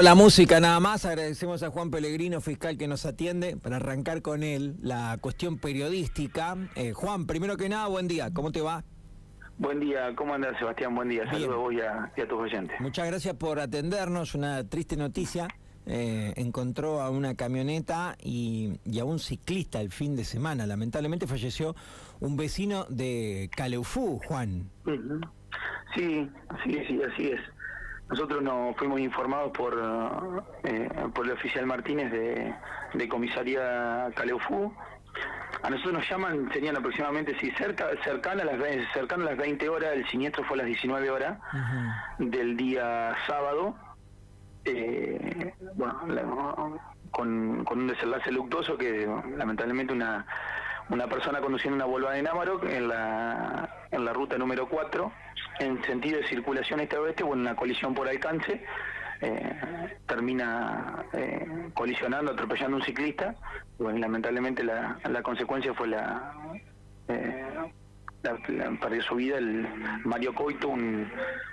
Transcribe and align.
La 0.00 0.14
música 0.14 0.58
nada 0.58 0.80
más, 0.80 1.04
agradecemos 1.04 1.62
a 1.62 1.68
Juan 1.68 1.90
Pellegrino, 1.90 2.40
fiscal 2.40 2.78
que 2.78 2.88
nos 2.88 3.04
atiende, 3.04 3.58
para 3.58 3.76
arrancar 3.76 4.22
con 4.22 4.42
él 4.42 4.76
la 4.80 5.18
cuestión 5.20 5.58
periodística. 5.58 6.56
Eh, 6.76 6.92
Juan, 6.94 7.26
primero 7.26 7.58
que 7.58 7.68
nada, 7.68 7.88
buen 7.88 8.08
día, 8.08 8.30
¿cómo 8.32 8.52
te 8.52 8.62
va? 8.62 8.84
Buen 9.58 9.80
día, 9.80 10.14
¿cómo 10.16 10.32
andas 10.32 10.58
Sebastián? 10.58 10.94
Buen 10.94 11.10
día, 11.10 11.30
saludos 11.30 11.52
a 11.52 11.56
vos 11.56 11.74
y 11.74 11.80
a, 12.22 12.26
tus 12.26 12.40
oyentes. 12.40 12.80
Muchas 12.80 13.06
gracias 13.06 13.34
por 13.34 13.60
atendernos, 13.60 14.34
una 14.34 14.66
triste 14.66 14.96
noticia. 14.96 15.48
Eh, 15.84 16.32
encontró 16.36 17.02
a 17.02 17.10
una 17.10 17.34
camioneta 17.34 18.16
y, 18.18 18.78
a 18.98 19.04
un 19.04 19.18
ciclista 19.18 19.82
el 19.82 19.90
fin 19.90 20.16
de 20.16 20.24
semana. 20.24 20.66
Lamentablemente 20.66 21.26
falleció 21.26 21.76
un 22.18 22.38
vecino 22.38 22.86
de 22.88 23.50
Caleufú, 23.54 24.20
Juan. 24.26 24.70
Sí, 25.94 26.30
sí, 26.64 26.78
sí, 26.88 27.00
así 27.02 27.26
es. 27.26 27.40
Nosotros 28.12 28.42
nos 28.42 28.76
fuimos 28.76 29.00
informados 29.00 29.52
por, 29.52 30.44
eh, 30.64 30.86
por 31.14 31.24
el 31.24 31.32
oficial 31.32 31.64
Martínez 31.64 32.12
de, 32.12 32.54
de 32.92 33.08
comisaría 33.08 34.10
Caleufú. 34.14 34.70
A 35.62 35.70
nosotros 35.70 35.94
nos 35.94 36.10
llaman, 36.10 36.50
tenían 36.50 36.76
aproximadamente, 36.76 37.34
sí, 37.40 37.50
cerca, 37.56 37.88
cercana, 38.04 38.42
a 38.42 38.44
las, 38.44 38.58
cercana 38.92 39.24
a 39.24 39.30
las 39.30 39.38
20 39.38 39.66
horas, 39.66 39.92
el 39.94 40.06
siniestro 40.08 40.44
fue 40.44 40.56
a 40.56 40.58
las 40.58 40.66
19 40.66 41.10
horas 41.10 41.38
del 42.18 42.54
día 42.54 43.16
sábado. 43.26 43.74
Eh, 44.66 45.54
bueno, 45.74 46.78
con, 47.10 47.64
con 47.64 47.78
un 47.78 47.86
desenlace 47.86 48.30
luctuoso 48.30 48.76
que 48.76 49.08
lamentablemente 49.38 49.94
una, 49.94 50.26
una 50.90 51.06
persona 51.06 51.40
conduciendo 51.40 51.76
una 51.76 51.86
Volvo 51.86 52.10
de 52.10 52.22
Námaro 52.22 52.62
en 52.68 52.88
la, 52.88 53.86
en 53.90 54.04
la 54.04 54.12
ruta 54.12 54.36
número 54.36 54.68
4 54.68 55.10
en 55.58 55.82
sentido 55.84 56.18
de 56.18 56.28
circulación 56.28 56.80
este-oeste, 56.80 57.22
bueno, 57.22 57.42
una 57.42 57.56
colisión 57.56 57.94
por 57.94 58.08
alcance, 58.08 58.64
eh, 59.20 59.52
termina 60.06 61.04
eh, 61.12 61.70
colisionando, 61.74 62.32
atropellando 62.32 62.76
a 62.76 62.80
un 62.80 62.84
ciclista, 62.84 63.34
bueno, 63.78 63.98
lamentablemente 63.98 64.64
la, 64.64 64.98
la 65.08 65.22
consecuencia 65.22 65.72
fue 65.74 65.88
la, 65.88 66.34
eh, 67.08 67.44
perdió 68.80 69.02
su 69.02 69.16
vida 69.16 69.38
el 69.38 69.66
Mario 70.04 70.34
Coito, 70.34 70.68
un, 70.68 71.08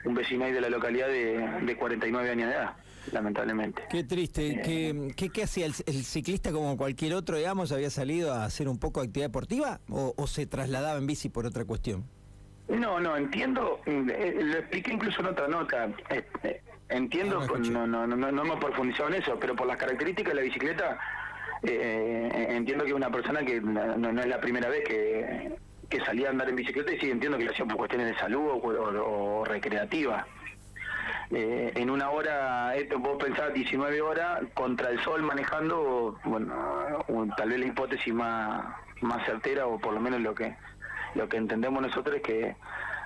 un 0.05 0.13
vecino 0.13 0.45
ahí 0.45 0.51
de 0.51 0.61
la 0.61 0.69
localidad 0.69 1.07
de, 1.07 1.65
de 1.65 1.77
49 1.77 2.29
años 2.29 2.49
de 2.49 2.55
edad 2.55 2.75
lamentablemente. 3.11 3.83
Qué 3.89 4.03
triste. 4.03 4.61
¿Qué, 4.63 5.29
qué, 5.31 5.43
hacía 5.43 5.65
el, 5.65 5.73
ciclista 5.73 6.51
como 6.51 6.77
cualquier 6.77 7.13
otro, 7.13 7.37
digamos? 7.37 7.71
¿Había 7.71 7.89
salido 7.89 8.33
a 8.33 8.45
hacer 8.45 8.67
un 8.67 8.77
poco 8.77 8.99
de 8.99 9.07
actividad 9.07 9.29
deportiva 9.29 9.81
o, 9.89 10.13
o 10.15 10.27
se 10.27 10.45
trasladaba 10.45 10.97
en 10.99 11.07
bici 11.07 11.29
por 11.29 11.45
otra 11.45 11.65
cuestión? 11.65 12.05
No, 12.69 12.99
no, 12.99 13.17
entiendo, 13.17 13.81
eh, 13.85 14.37
lo 14.41 14.59
expliqué 14.59 14.93
incluso 14.93 15.21
en 15.21 15.27
otra 15.27 15.47
nota. 15.47 15.89
Eh, 16.09 16.23
eh, 16.43 16.61
entiendo, 16.89 17.41
ah, 17.41 17.57
no, 17.57 17.87
no, 17.87 18.05
no, 18.05 18.15
no, 18.15 18.31
no 18.31 18.41
hemos 18.43 18.59
profundizado 18.59 19.09
en 19.09 19.15
eso, 19.15 19.37
pero 19.39 19.55
por 19.55 19.65
las 19.65 19.77
características 19.77 20.33
de 20.33 20.35
la 20.35 20.43
bicicleta, 20.43 20.99
entiendo 21.63 22.85
que 22.85 22.93
una 22.93 23.09
persona 23.09 23.43
que 23.43 23.59
no, 23.59 24.21
es 24.21 24.27
la 24.27 24.39
primera 24.39 24.69
vez 24.69 24.87
que, 24.87 25.55
que 25.89 25.99
salía 26.05 26.27
a 26.27 26.31
andar 26.31 26.47
en 26.47 26.55
bicicleta 26.55 26.93
y 26.93 26.99
sí 26.99 27.09
entiendo 27.09 27.37
que 27.37 27.45
lo 27.45 27.51
hacía 27.51 27.65
por 27.65 27.77
cuestiones 27.77 28.07
de 28.07 28.19
salud 28.19 28.59
o, 28.63 29.43
recreativa. 29.45 30.27
en 31.31 31.89
una 31.89 32.11
hora, 32.11 32.75
esto 32.75 32.99
vos 32.99 33.21
pensás 33.21 33.51
19 33.51 33.99
horas 33.99 34.41
contra 34.53 34.91
el 34.91 35.01
sol 35.03 35.23
manejando, 35.23 36.19
bueno, 36.23 36.93
tal 37.35 37.49
vez 37.49 37.59
la 37.59 37.65
hipótesis 37.65 38.13
más, 38.13 38.63
más 39.01 39.25
certera 39.25 39.65
o 39.65 39.79
por 39.79 39.93
lo 39.95 39.99
menos 39.99 40.21
lo 40.21 40.35
que 40.35 40.55
lo 41.15 41.27
que 41.27 41.37
entendemos 41.37 41.81
nosotros 41.81 42.15
es 42.17 42.21
que 42.21 42.55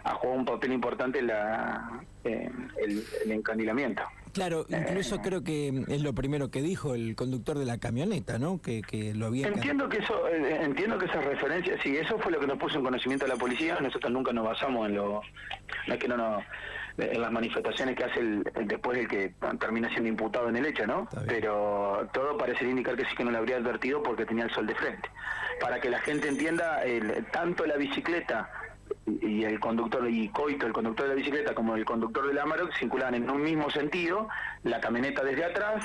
ha 0.04 0.16
jugado 0.16 0.40
un 0.40 0.46
papel 0.46 0.73
importante 0.73 1.22
la, 1.22 2.02
eh, 2.23 2.50
el, 2.78 3.32
encandilamiento. 3.32 4.04
Claro, 4.34 4.66
incluso 4.68 5.16
eh, 5.16 5.20
creo 5.23 5.44
que 5.44 5.84
es 5.88 6.02
lo 6.02 6.14
primero 6.14 6.50
que 6.50 6.62
dijo 6.62 6.95
el 6.95 7.16
conductor 7.16 7.58
de 7.58 7.66
la 7.66 7.78
camioneta, 7.78 8.40
¿no? 8.40 8.62
Que, 8.62 8.82
que 8.82 9.14
lo 9.14 9.28
había... 9.28 9.48
Entiendo 9.48 9.88
que 9.88 10.00
eso, 10.00 10.28
eh, 10.28 10.64
entiendo 10.64 10.98
que 10.98 11.06
esas 11.06 11.23
referencias, 11.23 11.80
sí, 11.84 11.95
eso 11.95 12.18
fue 12.18 12.32
lo 12.32 12.40
que 12.40 12.48
nos 12.48 12.58
puso 12.58 12.80
en 12.80 12.84
conocimiento 12.84 13.26
de 13.26 13.33
la 13.33 13.38
policía, 13.38 13.77
nosotros 13.80 14.11
nunca 14.11 14.33
nos 14.33 14.45
basamos 14.45 14.89
en 14.89 14.95
lo... 14.95 15.22
No 15.88 15.94
es 15.94 16.00
que 16.00 16.08
no 16.08 16.17
nos 16.17 16.44
en 16.98 17.21
las 17.21 17.31
manifestaciones 17.31 17.95
que 17.95 18.04
hace 18.04 18.20
el, 18.20 18.43
después 18.65 18.98
del 18.98 19.08
que 19.08 19.33
termina 19.59 19.89
siendo 19.89 20.09
imputado 20.09 20.49
en 20.49 20.58
el 20.58 20.65
hecho, 20.65 20.86
¿no? 20.86 21.08
Pero 21.27 22.08
todo 22.14 22.37
parece 22.37 22.65
indicar 22.65 22.95
que 22.95 23.05
sí 23.05 23.15
que 23.15 23.23
no 23.23 23.31
lo 23.31 23.39
habría 23.39 23.58
advertido 23.58 24.04
porque 24.04 24.26
tenía 24.26 24.45
el 24.45 24.52
sol 24.52 24.67
de 24.67 24.76
frente. 24.76 25.09
Para 25.59 25.80
que 25.80 25.89
la 25.89 25.99
gente 25.99 26.27
entienda, 26.27 26.83
el, 26.83 27.26
tanto 27.32 27.65
la 27.65 27.77
bicicleta 27.77 28.49
y 29.08 29.43
el 29.43 29.59
conductor 29.59 30.08
y 30.09 30.30
Coito, 30.30 30.67
el 30.67 30.73
conductor 30.73 31.08
de 31.08 31.15
la 31.15 31.15
bicicleta, 31.15 31.55
como 31.55 31.76
el 31.76 31.86
conductor 31.86 32.27
del 32.27 32.37
Amarok 32.37 32.73
circulaban 32.77 33.15
en 33.15 33.30
un 33.30 33.42
mismo 33.42 33.70
sentido, 33.70 34.27
la 34.64 34.80
camioneta 34.80 35.23
desde 35.23 35.45
atrás, 35.45 35.83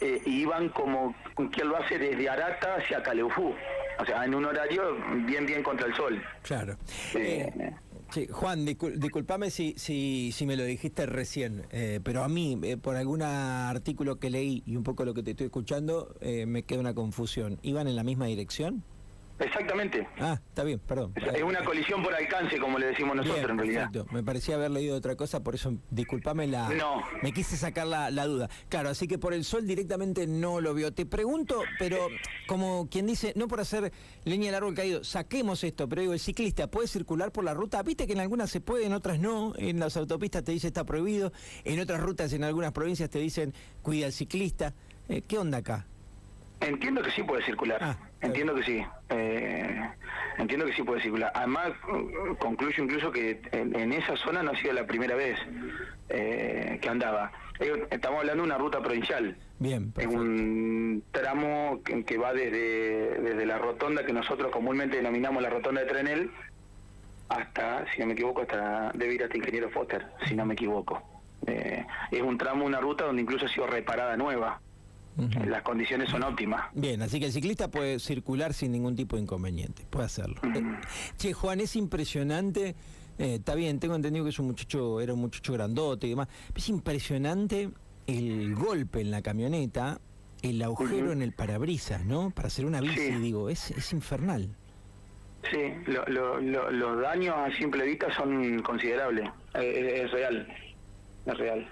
eh, 0.00 0.20
y 0.26 0.40
iban 0.42 0.68
como 0.70 1.14
quien 1.52 1.68
lo 1.68 1.76
hace 1.76 1.98
desde 1.98 2.28
Arata 2.28 2.76
hacia 2.76 3.02
Caleufú, 3.02 3.54
o 3.98 4.04
sea, 4.04 4.24
en 4.24 4.34
un 4.34 4.44
horario 4.44 4.96
bien, 5.24 5.46
bien 5.46 5.62
contra 5.62 5.86
el 5.86 5.94
sol. 5.94 6.22
Claro. 6.42 6.76
Eh, 7.14 7.52
eh 7.56 7.72
Sí, 8.12 8.28
Juan, 8.30 8.66
disculpame 8.66 9.50
si, 9.50 9.72
si, 9.78 10.32
si 10.32 10.44
me 10.44 10.54
lo 10.54 10.64
dijiste 10.64 11.06
recién, 11.06 11.66
eh, 11.70 11.98
pero 12.04 12.22
a 12.22 12.28
mí, 12.28 12.60
eh, 12.62 12.76
por 12.76 12.96
algún 12.96 13.22
artículo 13.22 14.18
que 14.18 14.28
leí 14.28 14.62
y 14.66 14.76
un 14.76 14.82
poco 14.82 15.06
lo 15.06 15.14
que 15.14 15.22
te 15.22 15.30
estoy 15.30 15.46
escuchando, 15.46 16.14
eh, 16.20 16.44
me 16.44 16.62
queda 16.64 16.80
una 16.80 16.92
confusión. 16.92 17.58
¿Iban 17.62 17.88
en 17.88 17.96
la 17.96 18.04
misma 18.04 18.26
dirección? 18.26 18.84
Exactamente. 19.42 20.06
Ah, 20.18 20.38
está 20.48 20.64
bien, 20.64 20.78
perdón. 20.78 21.12
Es 21.16 21.42
una 21.42 21.64
colisión 21.64 22.02
por 22.02 22.14
alcance, 22.14 22.58
como 22.58 22.78
le 22.78 22.86
decimos 22.86 23.16
nosotros 23.16 23.50
en 23.50 23.58
realidad. 23.58 23.90
Me 24.10 24.22
parecía 24.22 24.54
haber 24.54 24.70
leído 24.70 24.96
otra 24.96 25.16
cosa, 25.16 25.42
por 25.42 25.54
eso 25.54 25.74
discúlpame 25.90 26.46
la. 26.46 26.68
No. 26.70 27.02
Me 27.22 27.32
quise 27.32 27.56
sacar 27.56 27.86
la, 27.86 28.26
duda. 28.26 28.48
Claro, 28.68 28.90
así 28.90 29.08
que 29.08 29.18
por 29.18 29.34
el 29.34 29.44
sol 29.44 29.66
directamente 29.66 30.26
no 30.26 30.60
lo 30.60 30.74
vio. 30.74 30.92
Te 30.92 31.06
pregunto, 31.06 31.62
pero 31.78 32.08
como 32.46 32.88
quien 32.88 33.06
dice, 33.06 33.32
no 33.36 33.48
por 33.48 33.60
hacer 33.60 33.92
leña 34.24 34.46
del 34.46 34.54
árbol 34.54 34.74
caído, 34.74 35.04
saquemos 35.04 35.64
esto, 35.64 35.88
pero 35.88 36.02
digo, 36.02 36.12
el 36.12 36.20
ciclista 36.20 36.68
puede 36.68 36.88
circular 36.88 37.32
por 37.32 37.44
la 37.44 37.54
ruta. 37.54 37.82
Viste 37.82 38.06
que 38.06 38.12
en 38.12 38.20
algunas 38.20 38.50
se 38.50 38.60
puede, 38.60 38.86
en 38.86 38.92
otras 38.92 39.18
no. 39.18 39.54
En 39.56 39.80
las 39.80 39.96
autopistas 39.96 40.44
te 40.44 40.52
dice 40.52 40.68
está 40.68 40.84
prohibido, 40.84 41.32
en 41.64 41.80
otras 41.80 42.00
rutas, 42.00 42.32
en 42.32 42.44
algunas 42.44 42.72
provincias 42.72 43.10
te 43.10 43.18
dicen 43.18 43.54
cuida 43.82 44.06
al 44.06 44.12
ciclista. 44.12 44.74
Eh, 45.08 45.22
¿Qué 45.26 45.38
onda 45.38 45.58
acá? 45.58 45.86
Entiendo 46.60 47.02
que 47.02 47.10
sí 47.10 47.22
puede 47.22 47.44
circular. 47.44 47.78
Ah, 47.80 47.98
entiendo 48.22 48.54
que 48.54 48.62
sí. 48.62 48.84
Eh, 49.10 49.90
entiendo 50.38 50.66
que 50.66 50.72
sí 50.72 50.82
puede 50.82 51.02
circular. 51.02 51.30
Además, 51.34 51.72
concluyo 52.38 52.82
incluso 52.82 53.10
que 53.10 53.40
en, 53.52 53.92
esa 53.92 54.16
zona 54.16 54.42
no 54.42 54.52
ha 54.52 54.56
sido 54.56 54.72
la 54.72 54.86
primera 54.86 55.14
vez 55.14 55.38
eh, 56.08 56.78
que 56.80 56.88
andaba. 56.88 57.32
Eh, 57.60 57.86
estamos 57.90 58.20
hablando 58.20 58.42
de 58.42 58.48
una 58.48 58.58
ruta 58.58 58.80
provincial. 58.80 59.36
Bien, 59.58 59.92
Es 59.98 60.06
un 60.06 61.04
tramo 61.12 61.80
que, 61.84 62.18
va 62.18 62.32
desde, 62.32 63.20
desde 63.20 63.46
la 63.46 63.58
rotonda 63.58 64.04
que 64.04 64.12
nosotros 64.12 64.50
comúnmente 64.50 64.96
denominamos 64.96 65.42
la 65.42 65.50
rotonda 65.50 65.82
de 65.82 65.86
Trenel 65.86 66.30
hasta, 67.28 67.84
si 67.92 68.00
no 68.00 68.06
me 68.06 68.12
equivoco, 68.12 68.42
hasta 68.42 68.90
debe 68.94 69.14
ir 69.14 69.22
hasta 69.22 69.36
Ingeniero 69.36 69.70
Foster, 69.70 70.06
si 70.26 70.34
no 70.34 70.44
me 70.44 70.54
equivoco. 70.54 71.02
es 71.46 72.22
un 72.22 72.36
tramo, 72.38 72.64
una 72.64 72.80
ruta 72.80 73.04
donde 73.04 73.22
incluso 73.22 73.46
ha 73.46 73.48
sido 73.48 73.66
reparada 73.66 74.16
nueva. 74.16 74.60
Las 75.16 75.62
condiciones 75.62 76.08
son 76.08 76.22
óptimas. 76.22 76.70
Bien, 76.74 77.02
así 77.02 77.20
que 77.20 77.26
el 77.26 77.32
ciclista 77.32 77.68
puede 77.68 77.98
circular 77.98 78.54
sin 78.54 78.72
ningún 78.72 78.96
tipo 78.96 79.16
de 79.16 79.22
inconveniente, 79.22 79.86
puede 79.90 80.06
hacerlo. 80.06 80.40
Eh, 80.54 80.62
che, 81.16 81.32
Juan, 81.32 81.60
es 81.60 81.76
impresionante. 81.76 82.74
Eh, 83.18 83.34
está 83.34 83.54
bien, 83.54 83.78
tengo 83.78 83.94
entendido 83.94 84.24
que 84.24 84.30
es 84.30 84.38
un 84.38 84.46
muchacho, 84.46 85.00
era 85.00 85.12
un 85.12 85.20
muchacho 85.20 85.52
grandote 85.52 86.06
y 86.06 86.10
demás. 86.10 86.28
Es 86.54 86.68
impresionante 86.68 87.70
el 88.06 88.54
golpe 88.54 89.00
en 89.00 89.10
la 89.10 89.22
camioneta, 89.22 90.00
el 90.42 90.62
agujero 90.62 91.12
en 91.12 91.22
el 91.22 91.32
parabrisas, 91.32 92.04
¿no? 92.04 92.30
Para 92.30 92.48
hacer 92.48 92.64
una 92.64 92.80
bici, 92.80 93.12
digo, 93.12 93.48
es, 93.50 93.70
es 93.70 93.92
infernal. 93.92 94.56
Sí, 95.50 95.58
los 95.86 97.00
daños 97.02 97.34
a 97.36 97.50
simple 97.56 97.84
vista 97.84 98.12
son 98.14 98.62
considerables. 98.62 99.28
Eh, 99.54 100.02
es 100.04 100.10
real, 100.10 100.48
es 101.26 101.38
real. 101.38 101.68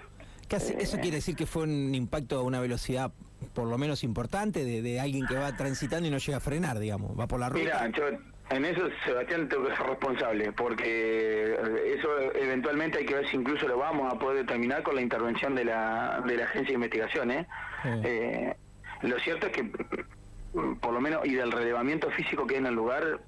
¿Eso 0.57 0.97
quiere 0.99 1.17
decir 1.17 1.35
que 1.35 1.45
fue 1.45 1.63
un 1.63 1.95
impacto 1.95 2.39
a 2.39 2.43
una 2.43 2.59
velocidad 2.59 3.11
por 3.53 3.67
lo 3.67 3.77
menos 3.77 4.03
importante 4.03 4.63
de, 4.63 4.99
alguien 4.99 5.25
que 5.25 5.35
va 5.35 5.55
transitando 5.55 6.07
y 6.07 6.11
no 6.11 6.17
llega 6.17 6.37
a 6.37 6.41
frenar, 6.41 6.79
digamos, 6.79 7.19
va 7.19 7.27
por 7.27 7.39
la 7.39 7.49
ruta? 7.49 7.63
Mira, 7.63 7.89
yo 7.89 8.03
en 8.49 8.65
eso 8.65 8.81
Sebastián 9.05 9.47
tengo 9.47 9.67
que 9.67 9.75
ser 9.75 9.85
responsable, 9.87 10.51
porque 10.51 11.53
eh, 11.53 11.95
eso 11.97 12.09
eventualmente 12.35 12.99
hay 12.99 13.05
que 13.05 13.15
ver 13.15 13.27
si 13.29 13.37
incluso 13.37 13.67
lo 13.67 13.77
vamos 13.77 14.13
a 14.13 14.19
poder 14.19 14.45
determinar 14.45 14.83
con 14.83 14.95
la 14.95 15.01
intervención 15.01 15.55
de 15.55 15.65
la, 15.65 16.21
de 16.25 16.37
la 16.37 16.43
agencia 16.43 16.69
de 16.69 16.73
investigación. 16.73 17.31
¿eh? 17.31 17.47
Eh, 17.85 18.53
lo 19.03 19.19
cierto 19.19 19.47
es 19.47 19.53
que 19.53 19.71
por 20.81 20.93
lo 20.93 20.99
menos, 20.99 21.25
y 21.25 21.33
del 21.33 21.49
relevamiento 21.49 22.11
físico 22.11 22.45
que 22.45 22.55
hay 22.55 22.59
en 22.59 22.65
el 22.65 22.75
lugar, 22.75 23.21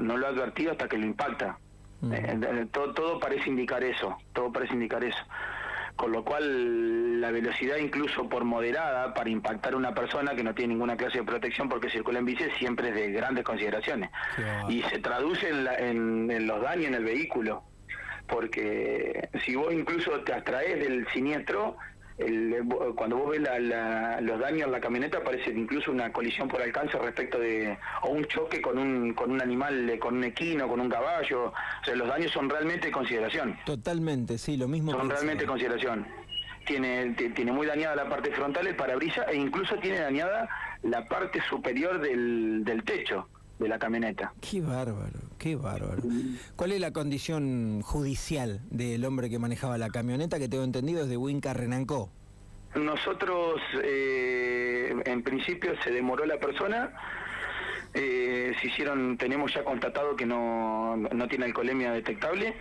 no 0.00 0.16
lo 0.16 0.26
ha 0.26 0.30
advertido 0.30 0.72
hasta 0.72 0.88
que 0.88 0.98
lo 0.98 1.06
impacta. 1.06 1.58
Mm. 2.00 2.66
todo, 2.72 2.92
todo 2.92 3.18
parece 3.18 3.48
indicar 3.48 3.82
eso, 3.82 4.18
todo 4.34 4.52
parece 4.52 4.74
indicar 4.74 5.02
eso 5.02 5.24
con 5.96 6.12
lo 6.12 6.22
cual 6.24 7.20
la 7.20 7.30
velocidad 7.30 7.78
incluso 7.78 8.28
por 8.28 8.44
moderada 8.44 9.14
para 9.14 9.30
impactar 9.30 9.72
a 9.72 9.76
una 9.76 9.94
persona 9.94 10.34
que 10.34 10.44
no 10.44 10.54
tiene 10.54 10.74
ninguna 10.74 10.96
clase 10.96 11.18
de 11.18 11.24
protección 11.24 11.68
porque 11.68 11.90
circula 11.90 12.18
en 12.18 12.26
bici 12.26 12.44
siempre 12.58 12.90
es 12.90 12.94
de 12.94 13.10
grandes 13.12 13.44
consideraciones. 13.44 14.10
Y 14.68 14.82
se 14.82 14.98
traduce 14.98 15.48
en, 15.48 16.30
en, 16.30 16.46
los 16.46 16.60
daños 16.60 16.86
en 16.86 16.94
el 16.94 17.04
vehículo 17.04 17.64
porque 18.28 19.28
si 19.44 19.54
vos 19.54 19.72
incluso 19.72 20.20
te 20.20 20.34
abstraes 20.34 20.78
del 20.80 21.06
siniestro 21.08 21.76
el, 22.18 22.64
cuando 22.94 23.16
vos 23.16 23.30
ves 23.30 23.40
los 23.40 24.40
daños 24.40 24.62
en 24.62 24.72
la 24.72 24.80
camioneta 24.80 25.22
parece 25.22 25.50
incluso 25.50 25.90
una 25.90 26.12
colisión 26.12 26.48
por 26.48 26.62
alcance 26.62 26.98
respecto 26.98 27.38
de 27.38 27.76
o 28.02 28.10
un 28.10 28.24
choque 28.24 28.62
con 28.62 28.78
un 28.78 29.12
con 29.12 29.30
un 29.30 29.42
animal 29.42 29.98
con 30.00 30.16
un 30.16 30.24
equino 30.24 30.68
con 30.68 30.80
un 30.80 30.88
caballo. 30.88 31.46
O 31.46 31.84
sea 31.84 31.94
los 31.94 32.08
daños 32.08 32.32
son 32.32 32.48
realmente 32.48 32.86
de 32.86 32.92
consideración. 32.92 33.58
Totalmente 33.66 34.38
sí 34.38 34.56
lo 34.56 34.68
mismo 34.68 34.92
son 34.92 35.10
realmente 35.10 35.44
de 35.44 35.48
consideración. 35.48 36.06
Tiene 36.66 37.14
tiene 37.34 37.52
muy 37.52 37.66
dañada 37.66 37.94
la 37.96 38.08
parte 38.08 38.30
frontal 38.30 38.66
el 38.66 38.76
parabrisas 38.76 39.26
e 39.28 39.36
incluso 39.36 39.76
tiene 39.76 40.00
dañada 40.00 40.48
la 40.82 41.04
parte 41.06 41.40
superior 41.42 42.00
del, 42.00 42.64
del 42.64 42.82
techo 42.82 43.28
de 43.58 43.68
la 43.68 43.78
camioneta. 43.78 44.32
Qué 44.40 44.60
bárbaro, 44.60 45.20
qué 45.38 45.56
bárbaro. 45.56 46.02
¿Cuál 46.56 46.72
es 46.72 46.80
la 46.80 46.92
condición 46.92 47.80
judicial 47.82 48.60
del 48.70 49.04
hombre 49.04 49.30
que 49.30 49.38
manejaba 49.38 49.78
la 49.78 49.88
camioneta 49.88 50.38
que 50.38 50.48
tengo 50.48 50.64
entendido 50.64 51.02
es 51.02 51.08
de 51.08 51.16
Winca 51.16 51.54
Renancó? 51.54 52.10
Nosotros, 52.74 53.60
eh, 53.82 54.94
en 55.06 55.22
principio, 55.22 55.72
se 55.82 55.90
demoró 55.90 56.26
la 56.26 56.38
persona. 56.38 56.92
Eh, 57.94 58.54
se 58.60 58.66
hicieron, 58.66 59.16
tenemos 59.16 59.54
ya 59.54 59.64
constatado 59.64 60.14
que 60.14 60.26
no, 60.26 60.96
no 60.96 61.28
tiene 61.28 61.46
alcoholemia 61.46 61.92
detectable, 61.92 62.54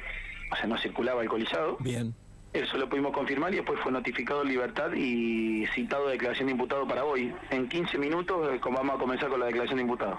o 0.51 0.56
sea, 0.56 0.68
no 0.68 0.77
circulaba 0.77 1.21
alcoholizado. 1.21 1.75
Bien. 1.81 2.15
Eso 2.56 2.77
lo 2.77 2.88
pudimos 2.88 3.12
confirmar 3.12 3.51
y 3.51 3.57
después 3.57 3.77
fue 3.81 3.91
notificado 3.91 4.44
en 4.44 4.48
libertad 4.48 4.94
y 4.94 5.65
citado 5.75 6.07
declaración 6.07 6.45
de 6.45 6.53
imputado 6.53 6.88
para 6.88 7.03
hoy. 7.03 7.33
En 7.50 7.68
15 7.68 7.98
minutos 7.98 8.48
eh, 8.50 8.62
vamos 8.63 8.95
a 8.95 8.98
comenzar 8.98 9.30
con 9.30 9.41
la 9.41 9.48
declaración 9.48 9.75
de 9.75 9.81
imputado. 9.81 10.13